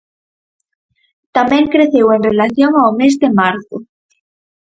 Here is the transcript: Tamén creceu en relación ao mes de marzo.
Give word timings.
Tamén 1.35 1.65
creceu 1.73 2.07
en 2.15 2.21
relación 2.29 2.71
ao 2.75 2.91
mes 2.99 3.13
de 3.21 3.29
marzo. 3.39 3.77